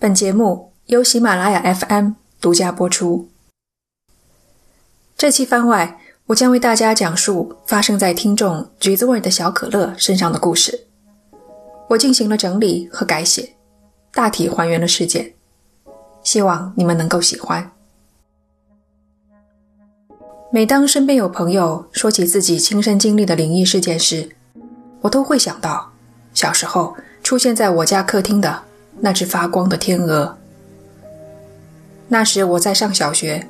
[0.00, 3.28] 本节目由喜马拉雅 FM 独家播出。
[5.16, 10.86] 这期番外，我将为大家讲述发生在听众橘子味的小可乐身上的故事。
[11.88, 13.56] 我进行了整理和改写，
[14.12, 15.34] 大体还原了事件，
[16.22, 17.72] 希望你们能够喜欢。
[20.52, 24.28] 每当身边有朋友说起自己亲身经历的灵异事件时，
[25.00, 25.90] 我都会想到
[26.32, 28.67] 小时候出现在我家客厅的。
[29.00, 30.36] 那只发光的天鹅。
[32.08, 33.48] 那时我在上小学，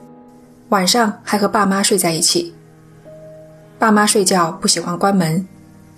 [0.71, 2.55] 晚上还和爸妈睡在一起。
[3.79, 5.47] 爸妈睡觉不喜欢关门，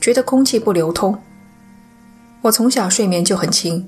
[0.01, 1.19] 觉得空气不流通。
[2.43, 3.87] 我从小睡眠就很轻，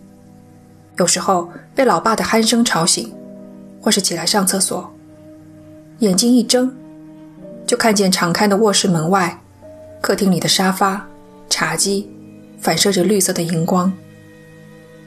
[0.96, 3.12] 有时候被老爸的鼾声吵醒，
[3.80, 4.90] 或是起来上厕所，
[5.98, 6.70] 眼睛一睁，
[7.66, 9.38] 就看见敞开的卧室门外，
[10.00, 11.06] 客厅里的沙发、
[11.50, 12.10] 茶几
[12.58, 13.92] 反射着绿色的荧光。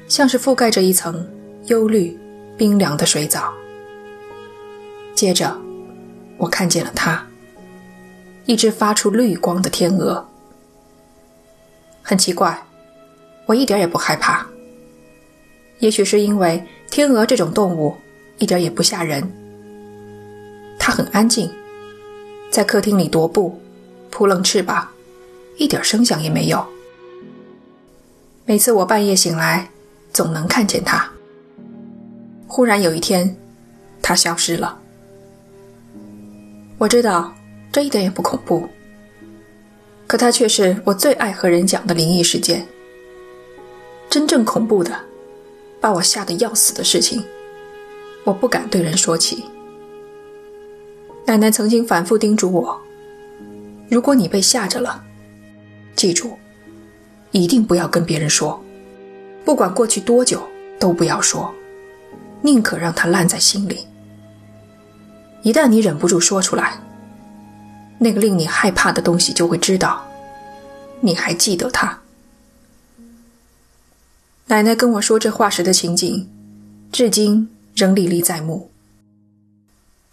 [0.07, 1.27] 像是覆盖着一层
[1.65, 2.17] 幽绿、
[2.57, 3.53] 冰凉的水藻。
[5.15, 5.57] 接着，
[6.37, 7.25] 我看见了它，
[8.45, 10.27] 一只发出绿光的天鹅。
[12.01, 12.65] 很奇怪，
[13.45, 14.45] 我一点也不害怕。
[15.79, 17.95] 也许是因为天鹅这种动物
[18.37, 19.29] 一点也不吓人，
[20.77, 21.51] 它很安静，
[22.51, 23.59] 在客厅里踱步，
[24.11, 24.87] 扑棱翅膀，
[25.57, 26.65] 一点声响也没有。
[28.45, 29.69] 每次我半夜醒来。
[30.15, 31.05] 总能看见它。
[32.47, 33.35] 忽然有一天，
[34.01, 34.79] 它消失了。
[36.77, 37.35] 我知道
[37.69, 38.65] 这一点也不恐怖，
[40.07, 42.65] 可它却是我最爱和人讲的灵异事件。
[44.09, 44.97] 真正恐怖的，
[45.81, 47.21] 把我吓得要死的事情，
[48.23, 49.43] 我不敢对人说起。
[51.25, 52.81] 奶奶曾经反复叮嘱我：
[53.89, 55.03] 如果你被吓着了，
[55.93, 56.37] 记住，
[57.31, 58.61] 一定不要跟别人说。
[59.45, 60.41] 不管过去多久，
[60.79, 61.53] 都不要说，
[62.41, 63.85] 宁可让它烂在心里。
[65.43, 66.79] 一旦你忍不住说出来，
[67.99, 70.03] 那个令你害怕的东西就会知道，
[70.99, 71.99] 你还记得它。
[74.47, 76.27] 奶奶跟我说这话时的情景，
[76.91, 78.71] 至今仍历历在目。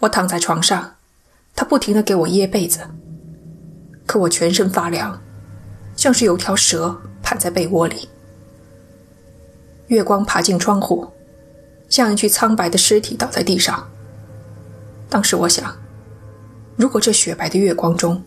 [0.01, 0.97] 我躺在床上，
[1.55, 2.81] 她不停地给我掖被子，
[4.05, 5.19] 可我全身发凉，
[5.97, 8.09] 像是有条蛇盘在被窝里。
[9.89, 11.07] 月光爬进窗户，
[11.89, 13.87] 像一具苍白的尸体倒在地上。
[15.09, 15.77] 当时我想，
[16.77, 18.23] 如果这雪白的月光中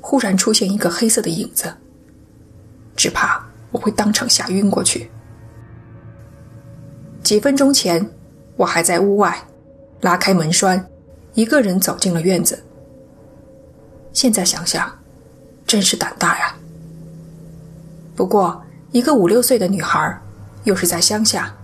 [0.00, 1.72] 忽然出现一个黑色的影子，
[2.96, 5.10] 只怕我会当场吓晕过去。
[7.22, 8.08] 几分钟前，
[8.56, 9.36] 我还在屋外，
[10.00, 10.86] 拉开门栓，
[11.34, 12.62] 一个人走进了院子。
[14.12, 14.90] 现在想想，
[15.66, 16.54] 真是胆大呀。
[18.14, 18.62] 不过，
[18.92, 20.18] 一个五六岁的女孩。
[20.64, 21.54] 又是在乡下，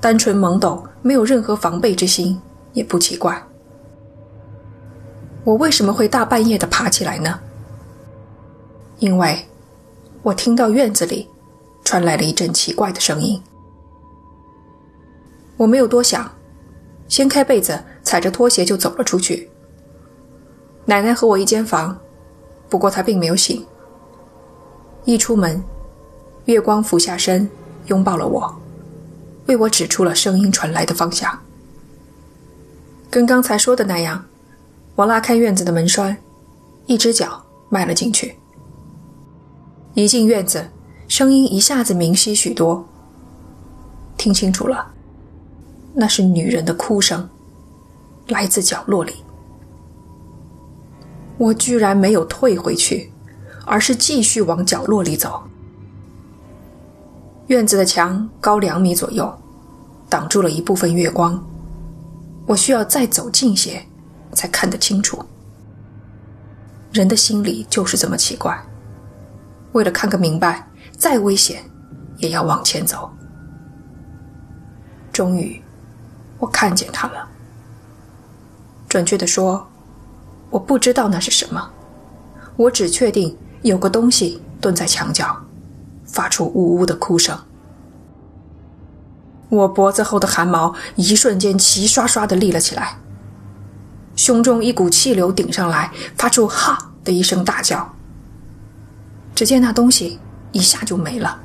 [0.00, 2.40] 单纯懵懂，没有任何防备之心，
[2.72, 3.42] 也不奇怪。
[5.44, 7.38] 我为什么会大半夜的爬起来呢？
[8.98, 9.46] 因为，
[10.22, 11.28] 我听到院子里
[11.84, 13.42] 传来了一阵奇怪的声音。
[15.56, 16.30] 我没有多想，
[17.08, 19.50] 掀开被子，踩着拖鞋就走了出去。
[20.84, 21.98] 奶奶和我一间房，
[22.68, 23.64] 不过她并没有醒。
[25.04, 25.62] 一出门，
[26.44, 27.48] 月光俯下身。
[27.86, 28.54] 拥抱了我，
[29.46, 31.38] 为我指出了声音传来的方向。
[33.10, 34.24] 跟刚才说的那样，
[34.94, 36.16] 我拉开院子的门栓，
[36.86, 38.36] 一只脚迈了进去。
[39.94, 40.68] 一进院子，
[41.08, 42.86] 声音一下子明晰许多。
[44.16, 44.92] 听清楚了，
[45.92, 47.28] 那是女人的哭声，
[48.28, 49.16] 来自角落里。
[51.36, 53.10] 我居然没有退回去，
[53.66, 55.42] 而是继续往角落里走。
[57.48, 59.32] 院子的墙高两米左右，
[60.08, 61.42] 挡住了一部分月光。
[62.46, 63.84] 我需要再走近些，
[64.32, 65.24] 才看得清楚。
[66.92, 68.58] 人的心里就是这么奇怪，
[69.72, 71.62] 为了看个明白，再危险
[72.18, 73.10] 也要往前走。
[75.12, 75.60] 终于，
[76.38, 77.28] 我看见他了。
[78.88, 79.66] 准确的说，
[80.50, 81.70] 我不知道那是什么，
[82.56, 85.36] 我只确定有个东西蹲在墙角。
[86.12, 87.36] 发出呜呜的哭声，
[89.48, 92.98] 我脖子后的汗毛一瞬间齐刷刷的立了起来，
[94.14, 97.94] 胸中一股气流顶上来，发出“哈”的一声大叫。
[99.34, 100.20] 只见那东西
[100.52, 101.40] 一下就没了，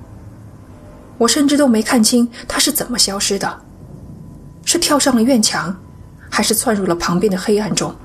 [1.17, 3.61] 我甚至都没看清它是怎么消失的，
[4.65, 5.73] 是跳上了院墙，
[6.29, 7.95] 还是窜入了旁边的黑暗中？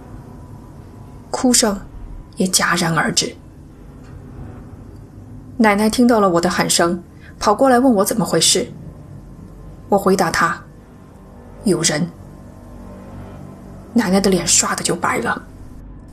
[1.32, 1.80] 哭声
[2.36, 3.34] 也戛然而止。
[5.58, 7.02] 奶奶听到了我的喊声，
[7.38, 8.66] 跑过来问我怎么回事。
[9.88, 10.60] 我回答他
[11.64, 12.10] ：“有人。”
[13.92, 15.40] 奶奶的脸唰的就白了，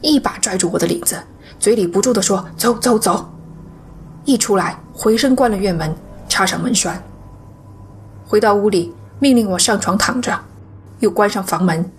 [0.01, 1.17] 一把拽住我的领子，
[1.57, 3.29] 嘴里不住地说：“走走走！”
[4.25, 5.95] 一出来，回身关了院门，
[6.27, 7.01] 插上门栓。
[8.27, 10.37] 回到屋里，命令我上床躺着，
[10.99, 11.89] 又关上房门，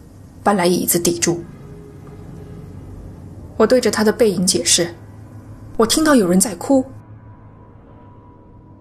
[0.42, 1.42] 搬来椅子抵住。
[3.56, 4.94] 我对着他的背影解释
[5.78, 6.84] ：“我听到有人在哭。”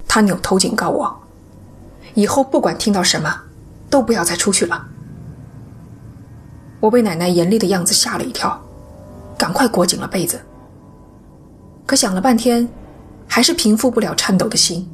[0.09, 1.15] 他扭头警告我
[2.15, 3.43] ：“以后不管听到什么，
[3.91, 4.87] 都不要再出去了。”
[6.81, 8.59] 我被奶奶严厉的样子吓了一跳，
[9.37, 10.41] 赶快裹紧了被子。
[11.85, 12.67] 可想了半天，
[13.27, 14.89] 还是平复不了颤抖的心。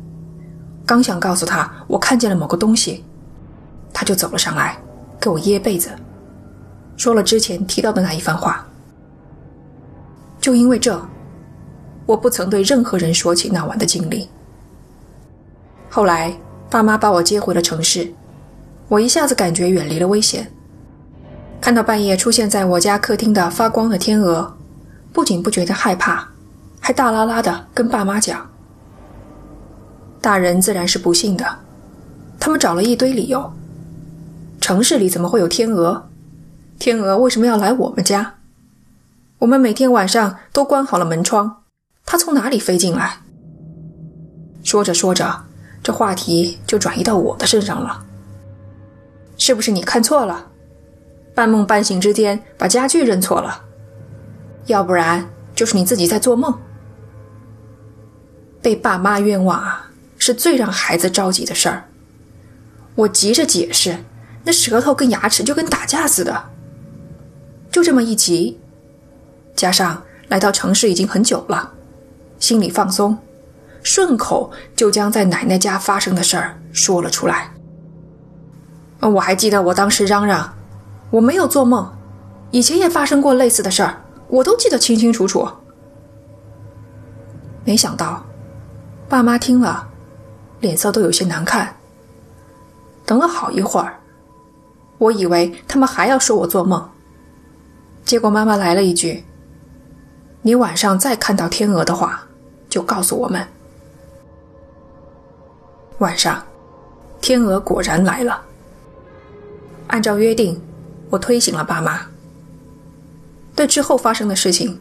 [0.85, 3.05] 刚想告诉他我看见了某个东西，
[3.93, 4.77] 他就走了上来，
[5.19, 5.89] 给我掖被子，
[6.97, 8.67] 说了之前提到的那一番话。
[10.41, 11.01] 就因为这，
[12.05, 14.27] 我不曾对任何人说起那晚的经历。
[15.95, 16.37] 后来，
[16.69, 18.13] 爸妈把我接回了城市，
[18.89, 20.51] 我一下子感觉远离了危险。
[21.61, 24.57] 看到半夜出现在我家客厅的发光的天鹅，
[25.13, 26.27] 不仅不觉得害怕，
[26.81, 28.45] 还大啦啦的跟爸妈讲。
[30.19, 31.45] 大人自然是不信的，
[32.41, 33.49] 他们找了一堆理由：
[34.59, 36.09] 城市里怎么会有天鹅？
[36.77, 38.33] 天鹅为什么要来我们家？
[39.39, 41.63] 我们每天晚上都关好了门窗，
[42.05, 43.19] 它从哪里飞进来？
[44.61, 45.45] 说着说着，
[45.85, 48.03] 这话题就转移到我的身上了。
[49.37, 50.47] 是不是你看错了？
[51.35, 53.65] 半梦半醒之间，把家具认错了，
[54.65, 56.59] 要不然就是你自己在做梦。
[58.63, 61.87] 被爸妈冤枉啊，是最让孩子着急的事儿。
[62.95, 63.99] 我急着解释，
[64.43, 66.49] 那舌头跟牙齿就跟打架似的。
[67.69, 68.59] 就这么一急，
[69.55, 71.73] 加上来到城市已经很久了，
[72.39, 73.19] 心里放松，
[73.85, 77.51] 顺口就将在奶奶家发生的事儿说了出来。
[78.99, 80.51] 我还记得我当时嚷嚷。
[81.11, 81.87] 我没有做梦，
[82.49, 85.47] 以前也发生过类似的事儿，我都记得清清楚楚。
[87.63, 88.25] 没想到，
[89.07, 89.87] 爸妈听了，
[90.59, 91.75] 脸色都有些难看。
[93.05, 93.99] 等了好一会儿，
[94.97, 96.89] 我以为他们还要说我做梦，
[98.03, 99.23] 结果妈妈来了一句
[100.41, 102.23] ：“你晚上再看到天鹅的话，
[102.67, 103.47] 就告诉我们。”
[105.99, 106.43] 晚上，
[107.21, 108.41] 天鹅果然来了，
[109.87, 110.61] 按照约定。
[111.09, 112.01] 我推醒了爸妈。
[113.55, 114.77] 对之后发生的事情，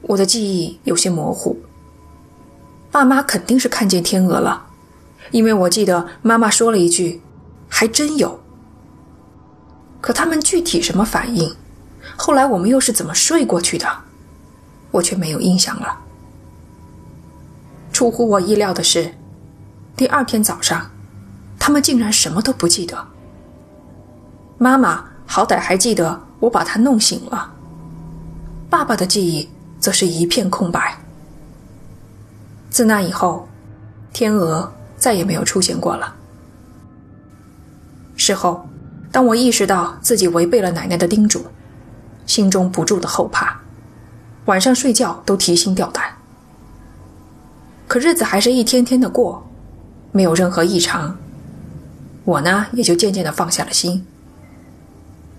[0.00, 1.58] 我的记忆有些模糊。
[2.90, 4.64] 爸妈肯定是看见天鹅了，
[5.32, 7.20] 因为我记得妈妈说了一句
[7.68, 8.40] ：“还真有。”
[10.00, 11.54] 可他们具体什么反应？
[12.16, 13.86] 后来我们又是怎么睡过去的？
[14.92, 15.98] 我却没有印象了。
[17.92, 19.12] 出乎我意料的是，
[19.96, 20.90] 第二天早上，
[21.58, 23.08] 他们竟然什么都不记得。
[24.58, 25.06] 妈妈。
[25.28, 27.52] 好歹还记得我把他弄醒了。
[28.70, 29.50] 爸爸的记忆
[29.80, 30.96] 则是一片空白。
[32.70, 33.48] 自那以后，
[34.12, 36.14] 天鹅再也没有出现过了。
[38.16, 38.68] 事后，
[39.10, 41.44] 当我意识到自己违背了奶奶的叮嘱，
[42.24, 43.60] 心中不住的后怕，
[44.44, 46.04] 晚上睡觉都提心吊胆。
[47.88, 49.44] 可日子还是一天天的过，
[50.16, 51.14] 没有任何异常，
[52.24, 54.06] 我呢也就渐渐的放下了心。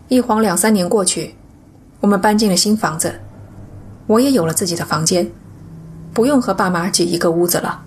[0.08, 1.34] 一晃两三年过去，
[2.00, 3.20] 我们搬进了新房子，
[4.06, 5.32] 我也有了自己的房间，
[6.14, 7.82] 不用和爸妈挤一个屋子了。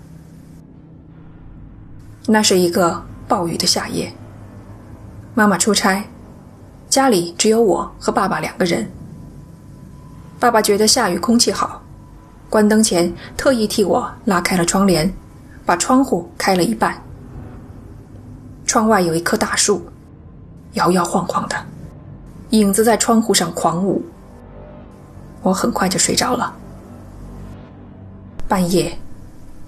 [2.27, 4.13] 那是一个暴雨的夏夜，
[5.33, 6.05] 妈妈出差，
[6.89, 8.91] 家里只有我和爸爸两个人。
[10.41, 11.81] 爸爸觉得下雨空气好，
[12.49, 15.15] 关灯前特意替我拉开了窗帘，
[15.71, 17.01] 把窗户开了一半。
[18.67, 19.81] 窗外有一棵大树，
[20.73, 21.55] 摇摇晃晃的。
[22.51, 24.03] 影子在窗户上狂舞，
[25.43, 26.53] 我很快就睡着了。
[28.49, 28.99] 半夜，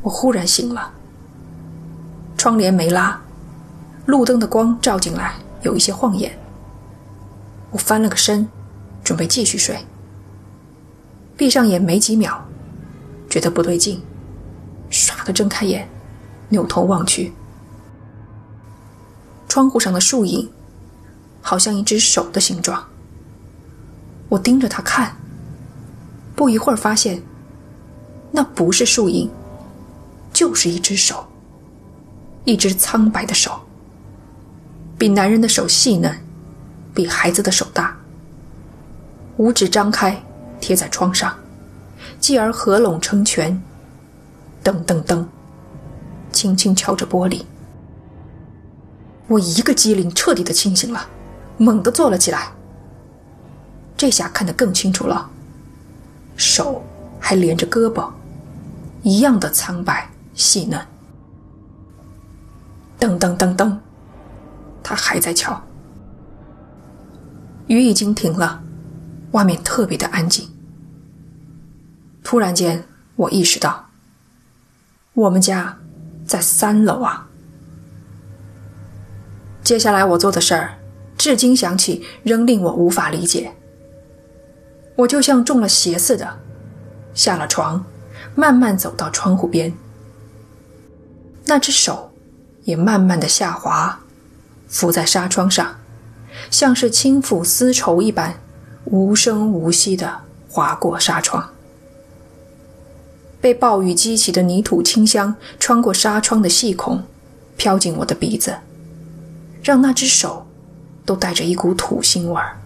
[0.02, 0.90] 我忽然醒了。
[2.36, 3.20] 窗帘没拉，
[4.06, 6.36] 路灯的光照进来，有一些晃眼。
[7.70, 8.48] 我翻了个身，
[9.04, 9.78] 准备继续睡。
[11.36, 12.44] 闭上眼没几秒，
[13.30, 14.02] 觉得不对劲，
[15.22, 15.88] 唰的睁开眼，
[16.48, 17.32] 扭头望去，
[19.48, 20.50] 窗户上的树影。
[21.44, 22.84] 好像一只手的形状。
[24.28, 25.16] 我盯着它看，
[26.36, 27.20] 不一会儿发现，
[28.30, 29.28] 那不是树影，
[30.32, 31.26] 就是一只手，
[32.44, 33.60] 一只苍白的手，
[34.96, 36.16] 比男人的手细嫩，
[36.94, 37.96] 比孩子的手大。
[39.38, 40.22] 五指张开，
[40.60, 41.36] 贴在窗上，
[42.20, 43.60] 继而合拢成拳，
[44.62, 45.24] 噔噔噔，
[46.30, 47.42] 轻轻敲着玻璃。
[49.26, 51.08] 我一个机灵，彻底的清醒了，
[51.56, 52.52] 猛地坐了起来。
[53.96, 55.30] 这下看得更清楚了，
[56.36, 56.82] 手
[57.20, 58.10] 还连着胳膊，
[59.02, 60.80] 一样的苍白细嫩。
[62.98, 63.78] 噔噔噔噔，
[64.82, 65.60] 他还在敲。
[67.68, 68.62] 雨已经停了，
[69.30, 70.48] 外面特别的安静。
[72.22, 72.84] 突然间，
[73.16, 73.86] 我意识到，
[75.14, 75.78] 我们家
[76.26, 77.28] 在三楼啊。
[79.62, 80.78] 接下来我做的事儿，
[81.18, 83.52] 至今想起仍令我无法理解。
[84.96, 86.38] 我就像中了邪似的，
[87.12, 87.84] 下了床，
[88.34, 89.72] 慢慢走到窗户边。
[91.44, 92.10] 那只手
[92.64, 94.00] 也慢慢的下滑，
[94.68, 95.76] 伏在纱窗上，
[96.50, 98.34] 像是轻抚丝绸一般，
[98.86, 101.51] 无声无息的划过纱窗。
[103.42, 107.02] 被暴雨激起的泥土清香穿过纱窗的细孔，
[107.56, 108.56] 飘进我的鼻子，
[109.64, 110.46] 让那只手
[111.04, 112.56] 都带着一股土腥味儿。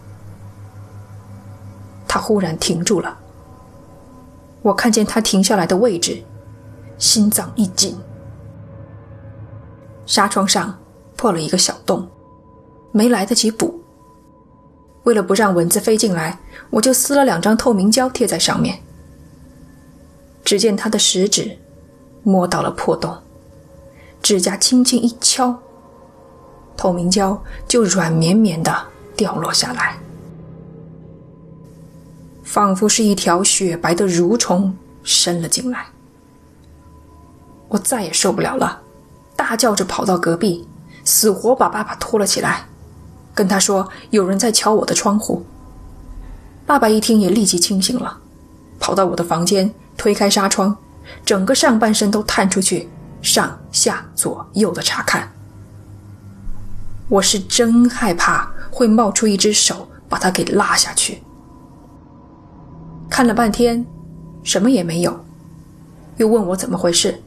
[2.06, 3.16] 他忽然停住了，
[4.60, 6.22] 我看见他停下来的位置，
[6.98, 7.96] 心脏一紧。
[10.04, 10.78] 纱窗上
[11.16, 12.06] 破了一个小洞，
[12.92, 13.80] 没来得及补。
[15.04, 18.78] 为了不让蚊子飞进来，我就撕了两张透明胶贴在上面。
[20.46, 21.58] 只见他的食指
[22.22, 23.18] 摸到了破洞，
[24.22, 25.58] 指甲轻轻一敲，
[26.76, 28.72] 透明胶就软绵绵的
[29.16, 29.98] 掉落下来，
[32.44, 34.72] 仿佛是一条雪白的蠕虫
[35.02, 35.86] 伸了进来。
[37.66, 38.80] 我再也受不了了，
[39.34, 40.64] 大叫着跑到隔壁，
[41.04, 42.64] 死活把爸爸拖了起来，
[43.34, 45.44] 跟他说有人在敲我的窗户。
[46.64, 48.20] 爸爸一听也立即清醒了，
[48.78, 49.74] 跑到我的房间。
[49.96, 50.76] 推开纱窗，
[51.24, 52.88] 整个上半身都探出去，
[53.22, 55.32] 上下左右的查看。
[57.08, 61.22] 我是真害怕会冒出一只手把他给拉下去。
[63.08, 63.86] 看了半天，
[64.42, 65.24] 什么也没有，
[66.16, 67.22] 又问我怎么回事。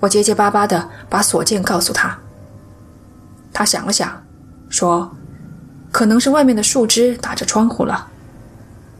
[0.00, 2.18] 我结结巴巴的把所见告诉他。
[3.52, 4.22] 他想了想，
[4.68, 5.10] 说
[5.90, 8.08] ：“可能是外面的树枝打着窗户了，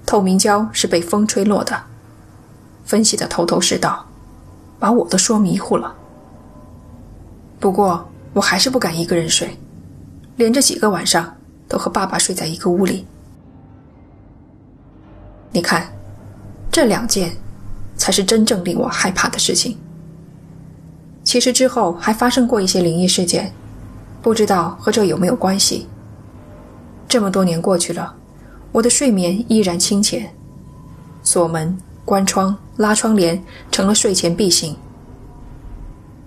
[0.07, 1.79] 透明胶是被风吹落的。”
[2.85, 4.05] 分析的头头是道，
[4.79, 5.95] 把我都说迷糊了。
[7.59, 9.57] 不过我还是不敢一个人睡，
[10.37, 11.35] 连着几个晚上
[11.67, 13.07] 都和爸爸睡在一个屋里。
[15.50, 15.91] 你看，
[16.71, 17.33] 这两件
[17.97, 19.79] 才是真正令我害怕的事情。
[21.23, 23.50] 其实之后还发生过一些灵异事件，
[24.21, 25.87] 不知道和这有没有关系。
[27.09, 28.14] 这么多年过去了，
[28.73, 30.35] 我的睡眠依然清浅，
[31.23, 31.79] 锁门。
[32.05, 34.77] 关窗、拉窗帘成了睡前必行。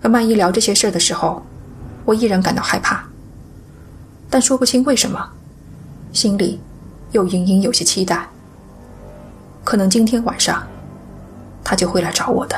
[0.01, 1.41] 和曼姨聊这些事的时候，
[2.05, 3.03] 我依然感到害怕，
[4.29, 5.29] 但说不清为什么，
[6.13, 6.59] 心里
[7.11, 8.27] 又隐隐有些期待。
[9.63, 10.65] 可能今天晚上，
[11.63, 12.55] 他就会来找我的。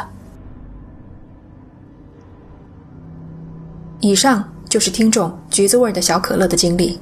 [4.00, 7.00] 以上就是听众橘子味的小可乐的经历。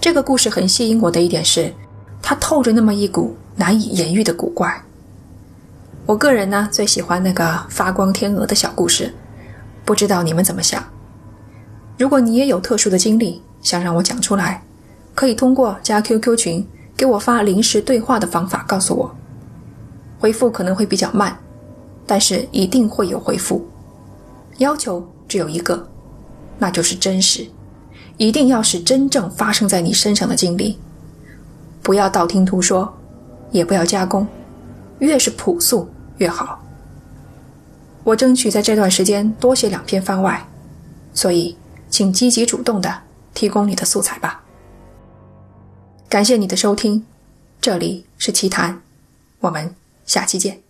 [0.00, 1.72] 这个故事很吸引我的一点是，
[2.20, 4.82] 它透着那么一股难以言喻的古怪。
[6.06, 9.12] 我个人呢最喜欢那个发光天鹅的小故事，
[9.84, 10.80] 不知道你们怎么想？
[11.98, 14.62] 如果你也有特殊的经历想让我讲出来，
[15.16, 16.64] 可以通过加 QQ 群
[16.96, 19.16] 给我发临时对话的方法告诉我。
[20.20, 21.36] 回复可能会比较慢，
[22.06, 23.66] 但是一定会有回复。
[24.58, 25.88] 要求只有一个，
[26.56, 27.44] 那就是真实，
[28.16, 30.78] 一定要是真正发生在你身上的经历，
[31.82, 32.96] 不要道听途说，
[33.50, 34.24] 也不要加工，
[35.00, 35.88] 越是朴素。
[36.18, 36.62] 越好。
[38.04, 40.46] 我争取在这段时间多写两篇番外，
[41.12, 41.56] 所以
[41.90, 43.02] 请积极主动的
[43.34, 44.42] 提供你的素材吧。
[46.08, 47.04] 感谢你的收听，
[47.60, 48.80] 这里是奇谈，
[49.40, 50.65] 我们下期见。